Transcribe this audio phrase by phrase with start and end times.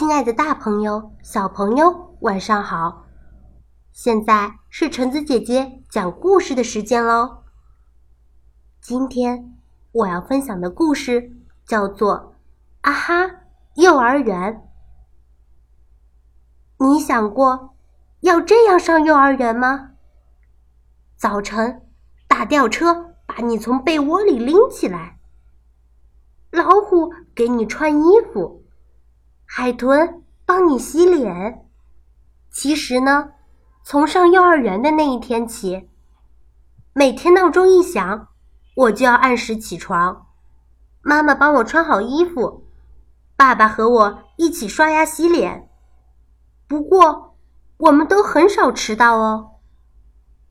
[0.00, 3.04] 亲爱的大朋友、小朋友，晚上好！
[3.92, 7.42] 现在是橙子姐姐讲故事的时间喽。
[8.80, 9.58] 今天
[9.92, 11.36] 我要分享的故事
[11.66, 12.14] 叫做
[12.80, 13.30] 《啊哈
[13.74, 14.54] 幼儿园》。
[16.82, 17.74] 你想过
[18.20, 19.90] 要这样上幼儿园吗？
[21.18, 21.86] 早晨，
[22.26, 25.18] 大吊车把你从被窝里拎起来，
[26.50, 28.59] 老虎给你穿衣服。
[29.52, 31.66] 海豚帮你洗脸。
[32.52, 33.32] 其实呢，
[33.82, 35.90] 从上幼儿园的那一天起，
[36.92, 38.28] 每天闹钟一响，
[38.76, 40.28] 我就要按时起床。
[41.02, 42.64] 妈妈帮我穿好衣服，
[43.34, 45.68] 爸爸和我一起刷牙洗脸。
[46.68, 47.36] 不过，
[47.78, 49.56] 我们都很少迟到哦。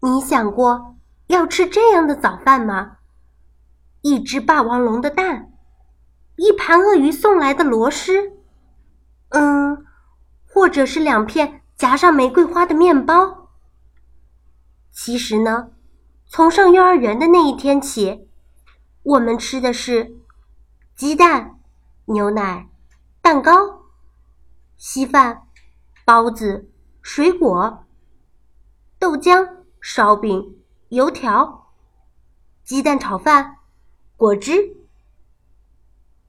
[0.00, 0.96] 你想过
[1.28, 2.98] 要吃这样的早饭吗？
[4.02, 5.50] 一只霸王龙的蛋，
[6.36, 8.41] 一盘鳄鱼送来的螺蛳。
[9.32, 9.84] 嗯，
[10.46, 13.48] 或者是两片夹上玫瑰花的面包。
[14.90, 15.70] 其实呢，
[16.26, 18.28] 从上幼儿园的那一天起，
[19.02, 20.16] 我们吃的是
[20.94, 21.58] 鸡蛋、
[22.04, 22.68] 牛奶、
[23.20, 23.84] 蛋糕、
[24.76, 25.42] 稀饭、
[26.04, 27.84] 包子、水果、
[28.98, 29.48] 豆浆、
[29.80, 30.58] 烧饼、
[30.90, 31.72] 油条、
[32.62, 33.56] 鸡蛋炒饭、
[34.16, 34.76] 果汁。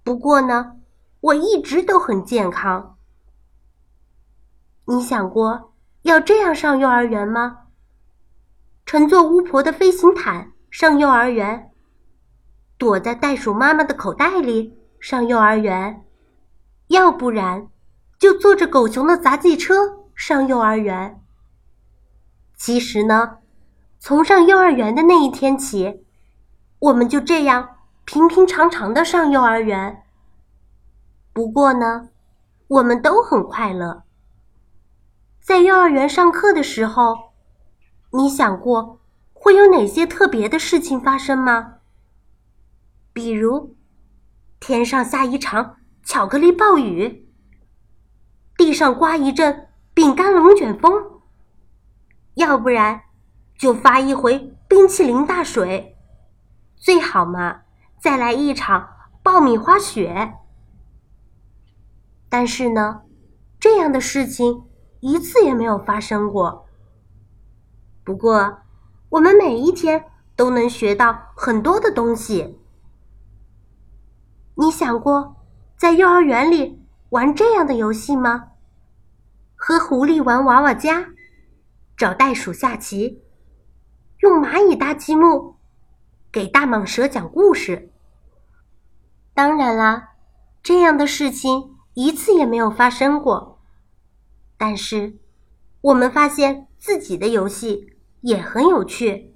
[0.04, 0.78] 不过呢，
[1.20, 2.93] 我一直都很健康。
[4.86, 7.60] 你想过要这样上幼儿园吗？
[8.86, 11.72] 乘坐巫婆的飞行毯上幼儿园，
[12.78, 16.04] 躲在袋鼠妈妈的口袋里上幼儿园，
[16.88, 17.70] 要不然
[18.20, 21.22] 就坐着狗熊的杂技车上幼儿园。
[22.58, 23.38] 其实呢，
[24.00, 26.06] 从上幼儿园的那一天起，
[26.80, 30.04] 我们就这样平平常常的上幼儿园。
[31.32, 32.10] 不过呢，
[32.68, 34.04] 我们都很快乐。
[35.44, 37.34] 在幼儿园上课的时候，
[38.12, 39.02] 你想过
[39.34, 41.80] 会有哪些特别的事情发生吗？
[43.12, 43.76] 比如，
[44.62, 47.30] 天上下一场巧克力暴雨，
[48.58, 51.20] 地上刮一阵饼干龙卷风，
[52.36, 53.02] 要不然
[53.58, 55.98] 就发一回冰淇淋大水，
[56.78, 57.64] 最好嘛
[58.00, 58.88] 再来一场
[59.22, 60.36] 爆米花雪。
[62.30, 63.02] 但是呢，
[63.60, 64.64] 这样的事情。
[65.04, 66.66] 一次也没有发生过。
[68.06, 68.60] 不过，
[69.10, 72.58] 我们每一天都能学到很多的东西。
[74.56, 75.36] 你想过
[75.76, 78.52] 在幼儿园里玩这样的游戏吗？
[79.58, 81.08] 和狐狸玩娃娃家，
[81.98, 83.22] 找袋鼠下棋，
[84.20, 85.58] 用蚂蚁搭积木，
[86.32, 87.92] 给大蟒蛇讲故事。
[89.34, 90.12] 当然啦，
[90.62, 93.53] 这样的事情一次也没有发生过。
[94.66, 95.20] 但是，
[95.82, 99.36] 我们发现自己的游戏也很有趣。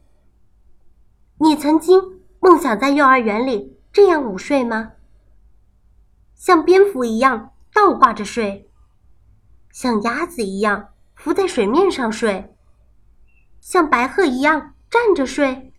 [1.42, 4.94] 你曾经梦想在幼儿园里这样午睡吗？
[6.34, 8.72] 像蝙蝠一样倒挂着睡，
[9.74, 12.56] 像鸭子一样浮在水面上睡，
[13.60, 15.74] 像白鹤一样站着睡，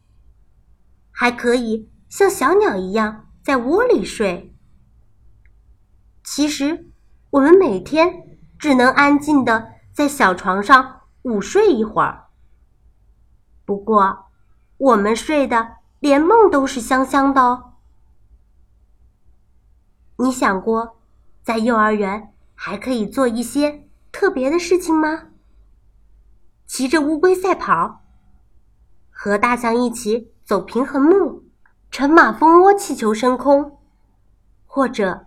[1.11, 4.55] 还可以像小鸟一样在窝里睡。
[6.23, 6.91] 其实，
[7.31, 8.28] 我们每天。
[8.59, 12.27] 只能安静的在小床上午睡一会儿。
[13.65, 14.27] 不过，
[14.77, 17.75] 我们睡的连梦都是香香的哦。
[20.17, 21.01] 你想过，
[21.43, 25.29] 在幼儿园还可以做一些特别的事情吗？
[26.67, 28.03] 骑着乌龟赛跑，
[29.11, 31.45] 和大象一起走平衡木，
[31.91, 33.79] 乘马蜂窝气球升空，
[34.67, 35.27] 或者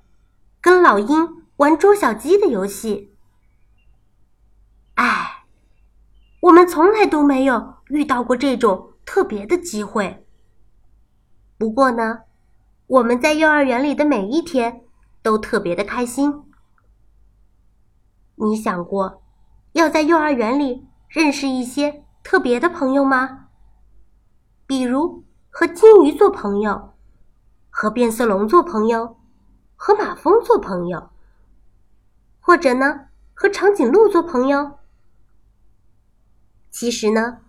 [0.60, 3.11] 跟老鹰玩捉小鸡的游戏。
[6.42, 10.26] 我们从来都没有遇到过这种特别的机会。
[11.58, 12.22] 不过呢，
[12.88, 14.82] 我们在幼儿园里的每一天
[15.22, 16.44] 都特别的开心。
[18.36, 19.22] 你想过
[19.74, 23.50] 要在幼儿园里认识一些特别的朋友吗？
[24.66, 26.94] 比如和金鱼做朋友，
[27.70, 29.18] 和变色龙做朋友，
[29.76, 31.12] 和马蜂做朋友，
[32.40, 33.02] 或者呢
[33.36, 34.80] 和长颈鹿做朋友。
[36.72, 37.40] 其实呢，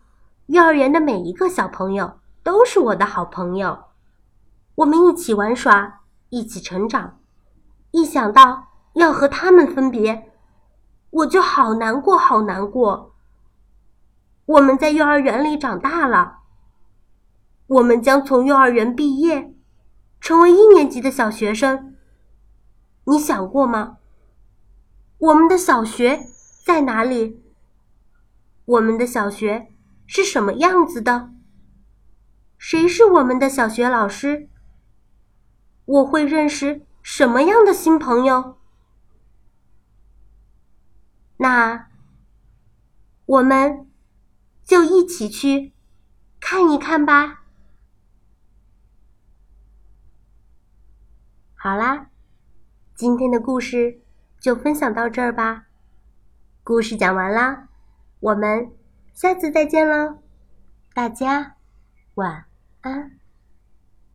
[0.46, 3.84] 幼儿园的每一个小朋友都是我的好朋友，
[4.74, 7.20] 我们一起玩耍，一起成长。
[7.92, 8.64] 一想到
[8.94, 10.32] 要和他们分别，
[11.10, 13.14] 我就好难过，好难过。
[14.46, 16.38] 我们在幼儿园里长大了，
[17.69, 19.54] 我们将从幼儿园毕业，
[20.20, 21.94] 成为一年级的小学生。
[23.04, 23.98] 你想过吗？
[25.19, 26.26] 我们的小学
[26.64, 27.42] 在哪里？
[28.64, 29.73] 我们的小学
[30.06, 31.32] 是什么样子的？
[32.59, 34.49] 谁是我们的小学老师？
[35.85, 38.59] 我会认识什么样的新朋友？
[41.38, 41.88] 那
[43.26, 43.91] 我们
[44.62, 45.73] 就一起去
[46.38, 47.43] 看一看吧。
[51.56, 52.11] 好啦，
[52.94, 54.00] 今天的故事
[54.41, 55.67] 就分享到这儿吧。
[56.62, 57.69] 故事讲完啦，
[58.22, 58.70] 我们
[59.12, 60.19] 下次再见喽，
[60.94, 61.56] 大家
[62.14, 62.44] 晚
[62.82, 63.21] 安。